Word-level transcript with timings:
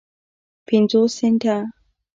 پینځوس 0.67 1.11
سنټه 1.19 1.57